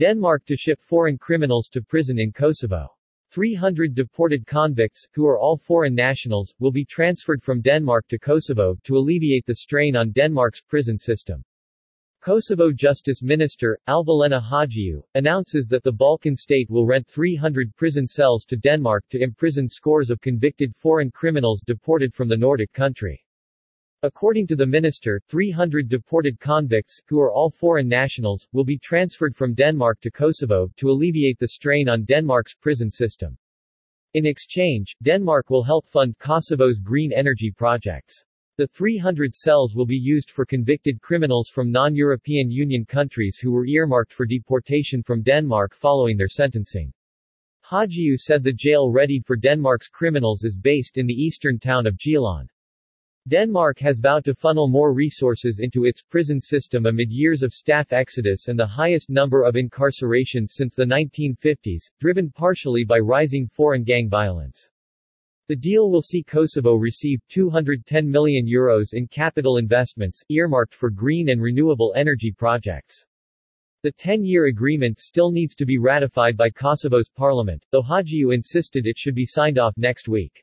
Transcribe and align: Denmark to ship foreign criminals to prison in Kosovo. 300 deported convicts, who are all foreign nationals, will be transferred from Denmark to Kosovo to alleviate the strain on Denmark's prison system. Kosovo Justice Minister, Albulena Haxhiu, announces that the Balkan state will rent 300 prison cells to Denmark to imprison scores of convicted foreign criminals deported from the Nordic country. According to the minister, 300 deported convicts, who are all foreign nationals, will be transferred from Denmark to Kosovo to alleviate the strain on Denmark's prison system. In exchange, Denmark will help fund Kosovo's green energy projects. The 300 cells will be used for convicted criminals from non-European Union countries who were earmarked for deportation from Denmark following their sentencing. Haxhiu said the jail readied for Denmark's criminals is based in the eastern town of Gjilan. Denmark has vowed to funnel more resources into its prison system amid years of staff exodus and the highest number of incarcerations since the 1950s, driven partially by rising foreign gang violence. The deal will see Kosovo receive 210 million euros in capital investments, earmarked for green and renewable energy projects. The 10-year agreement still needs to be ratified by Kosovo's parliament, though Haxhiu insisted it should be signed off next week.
Denmark 0.00 0.46
to 0.46 0.56
ship 0.56 0.80
foreign 0.80 1.18
criminals 1.18 1.68
to 1.68 1.82
prison 1.82 2.18
in 2.18 2.32
Kosovo. 2.32 2.88
300 3.32 3.94
deported 3.94 4.46
convicts, 4.46 5.06
who 5.12 5.26
are 5.26 5.38
all 5.38 5.58
foreign 5.58 5.94
nationals, 5.94 6.54
will 6.58 6.70
be 6.72 6.86
transferred 6.86 7.42
from 7.42 7.60
Denmark 7.60 8.08
to 8.08 8.18
Kosovo 8.18 8.78
to 8.84 8.96
alleviate 8.96 9.44
the 9.44 9.56
strain 9.56 9.96
on 9.96 10.12
Denmark's 10.12 10.62
prison 10.62 10.98
system. 10.98 11.44
Kosovo 12.22 12.72
Justice 12.72 13.22
Minister, 13.22 13.78
Albulena 13.88 14.40
Haxhiu, 14.42 15.02
announces 15.16 15.66
that 15.66 15.82
the 15.82 15.92
Balkan 15.92 16.34
state 16.34 16.70
will 16.70 16.86
rent 16.86 17.06
300 17.06 17.76
prison 17.76 18.08
cells 18.08 18.46
to 18.46 18.56
Denmark 18.56 19.04
to 19.10 19.22
imprison 19.22 19.68
scores 19.68 20.08
of 20.08 20.22
convicted 20.22 20.74
foreign 20.74 21.10
criminals 21.10 21.60
deported 21.60 22.14
from 22.14 22.26
the 22.26 22.38
Nordic 22.38 22.72
country. 22.72 23.22
According 24.02 24.46
to 24.46 24.56
the 24.56 24.66
minister, 24.66 25.20
300 25.28 25.86
deported 25.86 26.40
convicts, 26.40 27.02
who 27.06 27.20
are 27.20 27.30
all 27.30 27.50
foreign 27.50 27.86
nationals, 27.86 28.48
will 28.50 28.64
be 28.64 28.78
transferred 28.78 29.36
from 29.36 29.52
Denmark 29.52 30.00
to 30.00 30.10
Kosovo 30.10 30.70
to 30.78 30.88
alleviate 30.88 31.38
the 31.38 31.48
strain 31.48 31.86
on 31.86 32.06
Denmark's 32.06 32.54
prison 32.54 32.90
system. 32.90 33.36
In 34.14 34.24
exchange, 34.24 34.96
Denmark 35.02 35.50
will 35.50 35.62
help 35.62 35.86
fund 35.86 36.16
Kosovo's 36.16 36.78
green 36.78 37.12
energy 37.12 37.50
projects. 37.50 38.24
The 38.56 38.68
300 38.68 39.34
cells 39.34 39.74
will 39.74 39.84
be 39.84 39.98
used 39.98 40.30
for 40.30 40.46
convicted 40.46 41.02
criminals 41.02 41.50
from 41.50 41.70
non-European 41.70 42.50
Union 42.50 42.86
countries 42.86 43.36
who 43.36 43.52
were 43.52 43.66
earmarked 43.66 44.14
for 44.14 44.24
deportation 44.24 45.02
from 45.02 45.20
Denmark 45.22 45.74
following 45.74 46.16
their 46.16 46.26
sentencing. 46.26 46.90
Haxhiu 47.70 48.16
said 48.16 48.42
the 48.42 48.52
jail 48.54 48.90
readied 48.90 49.26
for 49.26 49.36
Denmark's 49.36 49.88
criminals 49.88 50.42
is 50.42 50.56
based 50.56 50.96
in 50.96 51.06
the 51.06 51.12
eastern 51.12 51.58
town 51.58 51.86
of 51.86 51.98
Gjilan. 51.98 52.48
Denmark 53.28 53.78
has 53.80 53.98
vowed 53.98 54.24
to 54.24 54.34
funnel 54.34 54.66
more 54.66 54.94
resources 54.94 55.60
into 55.60 55.84
its 55.84 56.02
prison 56.02 56.40
system 56.40 56.86
amid 56.86 57.10
years 57.10 57.42
of 57.42 57.52
staff 57.52 57.92
exodus 57.92 58.48
and 58.48 58.58
the 58.58 58.66
highest 58.66 59.10
number 59.10 59.44
of 59.44 59.56
incarcerations 59.56 60.52
since 60.52 60.74
the 60.74 60.86
1950s, 60.86 61.82
driven 62.00 62.30
partially 62.30 62.82
by 62.82 62.98
rising 62.98 63.46
foreign 63.46 63.84
gang 63.84 64.08
violence. 64.08 64.70
The 65.48 65.56
deal 65.56 65.90
will 65.90 66.00
see 66.00 66.22
Kosovo 66.22 66.76
receive 66.76 67.20
210 67.28 68.10
million 68.10 68.46
euros 68.46 68.94
in 68.94 69.06
capital 69.06 69.58
investments, 69.58 70.22
earmarked 70.30 70.74
for 70.74 70.88
green 70.88 71.28
and 71.28 71.42
renewable 71.42 71.92
energy 71.96 72.32
projects. 72.32 73.04
The 73.82 73.92
10-year 73.92 74.46
agreement 74.46 74.98
still 74.98 75.30
needs 75.30 75.54
to 75.56 75.66
be 75.66 75.76
ratified 75.76 76.36
by 76.36 76.50
Kosovo's 76.50 77.10
parliament, 77.10 77.66
though 77.70 77.82
Haxhiu 77.82 78.32
insisted 78.32 78.86
it 78.86 78.96
should 78.96 79.14
be 79.14 79.26
signed 79.26 79.58
off 79.58 79.74
next 79.76 80.08
week. 80.08 80.42